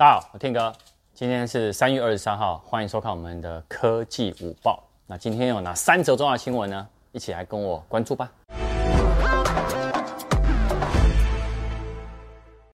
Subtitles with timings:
[0.00, 0.72] 大家好，我天哥，
[1.12, 4.82] 今天是三月二十三号，欢迎收看我们的科技午报。
[5.06, 6.88] 那今天有哪三则重要新闻呢？
[7.12, 8.32] 一起来跟我关注吧。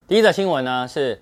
[0.07, 1.21] 第一则新闻呢是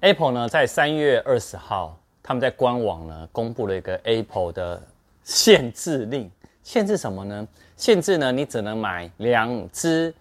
[0.00, 4.82] Apple 呢在三月二十号，他们在官网呢公布了一个 Apple 的
[5.22, 6.30] 限制令，
[6.62, 7.46] 限制什么呢？
[7.76, 10.14] 限制呢你只能买两支，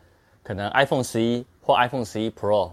[0.43, 2.71] 可能 iPhone 十一或 iPhone 十一 Pro。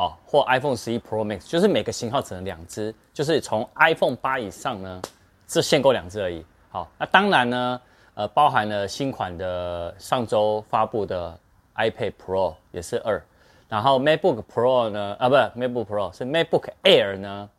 [0.00, 5.02] 哦，或 iPhone 十一 Pro Max，就是每个型号只能两只，就是从 iPhone 八以上呢，
[5.46, 6.42] 只限购两只而已。
[6.70, 7.80] 好，那当然呢，
[8.14, 11.38] 呃，包含了新款的上周发布的
[11.74, 13.22] iPad Pro 也是二，
[13.68, 17.50] 然后 MacBook Pro 呢，啊，不是 MacBook Pro，是 MacBook Air 呢，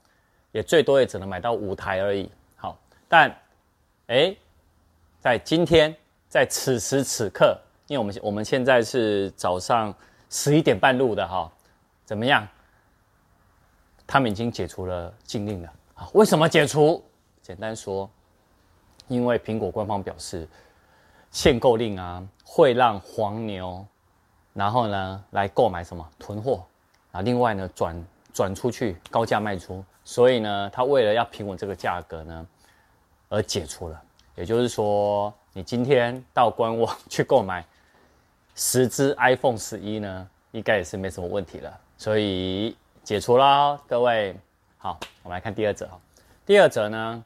[0.52, 2.28] 也最多也只能买到五台而已。
[2.56, 2.76] 好，
[3.08, 3.32] 但，
[4.08, 4.36] 哎，
[5.20, 5.96] 在今天，
[6.28, 7.56] 在此时此刻，
[7.86, 9.94] 因为我们我们现在是早上
[10.32, 11.48] 十一点半录的哈。
[12.12, 12.46] 怎么样？
[14.06, 16.10] 他们已经解除了禁令了啊？
[16.14, 17.02] 为什么解除？
[17.42, 18.10] 简单说，
[19.08, 20.46] 因为苹果官方表示，
[21.32, 23.86] 限购令啊会让黄牛，
[24.52, 26.66] 然后呢来购买什么囤货
[27.14, 27.22] 啊？
[27.22, 32.48] 另外呢转转出去高价卖出，所以呢他为了要平稳这个价格呢
[33.30, 34.04] 而解除了。
[34.36, 37.66] 也就是说，你今天到官网 去购买
[38.54, 41.80] 十只 iPhone 十一呢，应该也是没什么问题了。
[42.02, 44.36] 所以解除了，各位
[44.80, 46.02] 好，我们来看第二则哈。
[46.48, 47.24] 第二则呢，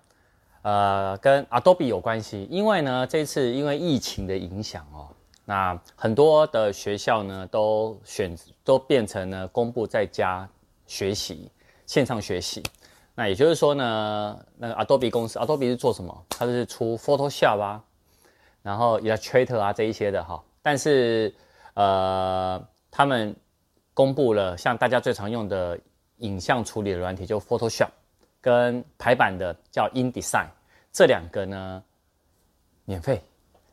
[0.63, 5.07] 呃，跟 Adobe 有关系，因为呢，这次因为疫情的影响哦，
[5.45, 10.45] 那很多的学校呢都选都变成了公布在家
[10.85, 11.49] 学习
[11.85, 12.61] 线上学习。
[13.13, 16.25] 那也就是说呢，那个 Adobe 公司，Adobe 是做什么？
[16.27, 17.81] 它是出 Photoshop 啊，
[18.61, 20.43] 然后 Illustrator 啊这一些的哈。
[20.61, 21.33] 但是
[21.75, 23.33] 呃，他们
[23.95, 25.79] 公布了像大家最常用的
[26.17, 27.88] 影像处理的软体，就 Photoshop，
[28.41, 30.47] 跟排版的叫 InDesign，
[30.91, 31.81] 这两个呢
[32.83, 33.19] 免费。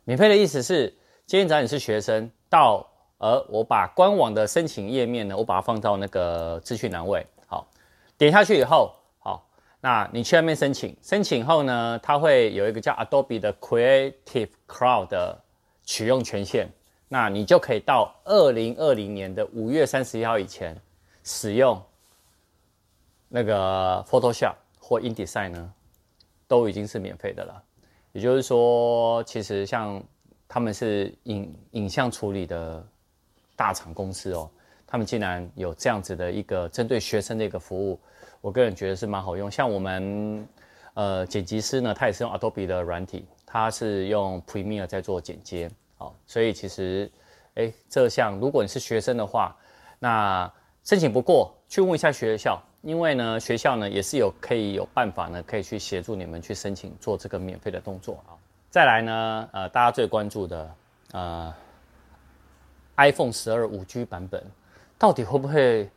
[0.04, 0.88] 免费的意思是，
[1.26, 2.88] 今天只要你是学生，到
[3.18, 7.68] 而我把官网的申请页面呢，我把它放到那个资讯栏位，好，
[8.16, 9.44] 点下去以后，好，
[9.80, 15.40] 那你去那边申请，申请后呢，它会有一个叫 Adobe 的 Creative Cloud 的
[15.84, 16.68] 取用权限。
[17.12, 20.74] 那你就可以到二零二零年的五月三十一号以前
[21.22, 21.78] 使用
[23.28, 25.74] 那个 Photoshop 或 InDesign 呢，
[26.48, 27.62] 都已经是免费的了。
[28.12, 30.02] 也就是说，其实像
[30.48, 32.82] 他们是影影像处理的
[33.56, 34.50] 大厂公司哦，
[34.86, 38.00] 他们竟然有这样子的一个针对学生的一个服务，
[38.40, 39.50] 我个人觉得是蛮好用。
[39.50, 40.48] 像我们
[40.94, 45.70] 呃剪辑师呢，他也是用 Adobe 的软体，他是用 Premiere 在做剪接。
[46.26, 47.10] 所以其实，
[47.54, 49.54] 哎，这项如果你是学生的话，
[49.98, 50.50] 那
[50.84, 58.32] 申请不过，去问一下学校，因为呢，学校呢也是有可以有办法呢，可以去协助你们去申请做这个免费的动作啊。
[58.70, 60.74] 再来呢，呃，大家最关注的，
[61.12, 61.54] 呃
[62.96, 64.42] ，iPhone 十二五 G 版本
[64.98, 65.90] 到底会不会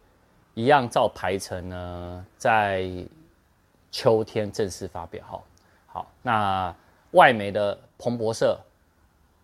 [0.54, 2.26] 一样照排程呢？
[2.38, 2.90] 在
[3.92, 5.24] 秋天正式发表？
[5.26, 5.46] 好，
[5.88, 6.76] 好，那
[7.12, 8.60] 外媒的彭博社。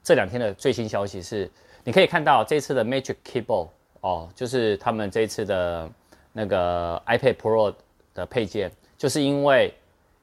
[0.03, 1.49] 这两天的最新消息是，
[1.83, 3.67] 你可以看到这次的 Magic Keyboard
[4.01, 5.89] 哦，就是他们这次的
[6.33, 7.73] 那个 iPad Pro
[8.13, 9.73] 的配件，就是因为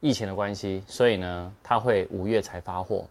[0.00, 3.04] 疫情的关系，所以呢，它会五月才发货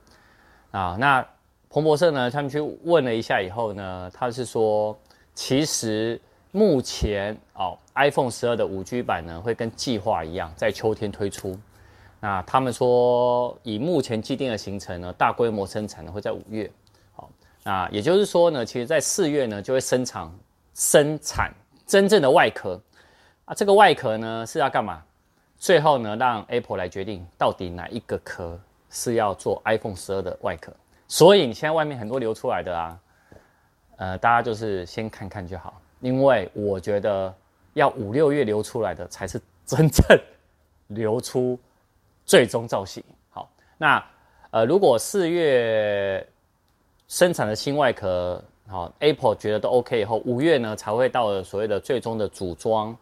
[0.71, 0.97] 啊。
[0.99, 1.25] 那
[1.69, 4.97] 彭博社呢，他们去问了一下以后呢，他是说，
[5.33, 6.19] 其实
[6.51, 11.57] 目前哦，iPhone 十二的五 G 版呢，会跟计划一样，在秋天推出。
[12.19, 16.69] 那他们说，以目前既定的行程呢，大规模生产呢会在五月。
[17.13, 17.29] 好，
[17.63, 20.27] 那也就是说呢，其实在四月呢就会生产
[20.73, 21.53] 生产
[21.85, 22.81] 真正的外壳
[23.45, 23.53] 啊。
[23.53, 25.03] 这个外壳呢是要干嘛？
[25.59, 30.73] 最后呢让 Apple 来决定到底哪一个壳是要做 iPhone 十二的外壳。
[31.07, 32.99] 所以你现在外面很多流出来的啊，
[33.97, 37.31] 呃，大家就是先看看就好，因为我觉得
[37.73, 40.03] 要五六月流出来的才是真正
[40.87, 41.59] 流出。
[42.27, 44.03] 最终造型好，那
[44.51, 46.27] 呃，如果四月
[47.07, 52.93] 生产的新外壳好，Apple 觉得都 OK 以后，五月呢才会到了所谓的最终的组装、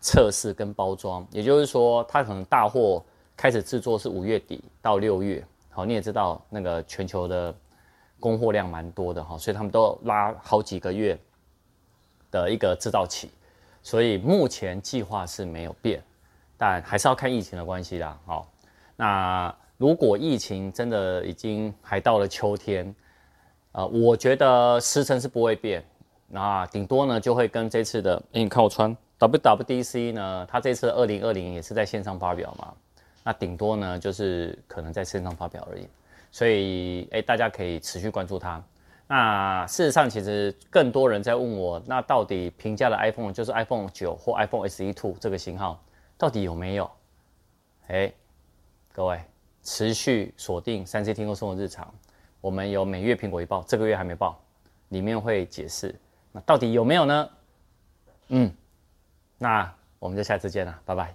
[0.00, 1.26] 测试跟包装。
[1.30, 3.02] 也就是说，它可能大货
[3.34, 5.42] 开始制作是五月底到六月。
[5.70, 7.54] 好，你也知道那个全球的
[8.20, 11.18] 供货量蛮多的哈，所以他们都拉好几个月
[12.30, 13.30] 的一个制造期。
[13.82, 16.02] 所以目前计划是没有变，
[16.58, 18.18] 但还是要看疫情的关系啦。
[18.26, 18.46] 好。
[18.96, 22.94] 那如果疫情真的已经还到了秋天，
[23.72, 25.84] 呃，我觉得时程是不会变，
[26.28, 32.72] 那顶多呢就会跟这次的，欸、你看我穿 WWDC 呢，它这次二零二零也是在线上发表嘛，
[33.22, 35.88] 那顶多呢就是可能在线上发表而已，
[36.30, 38.62] 所以哎，大家可以持续关注它。
[39.06, 45.82] 那事实上，其实更多人在问我，那到底平价的 iPhone 就是 iPhone 九或 iPhone SE Two 这个型号，
[46.16, 46.90] 到底有没有？
[47.88, 48.10] 哎，
[48.94, 49.20] 各位
[49.64, 51.92] 持续锁定三 C 听说生活日常，
[52.40, 54.40] 我们有每月苹果一报，这个月还没报，
[54.90, 55.92] 里面会解释，
[56.30, 57.30] 那到底有没有呢？
[58.28, 58.54] 嗯。
[59.36, 61.12] 那我们就下次见了，拜拜。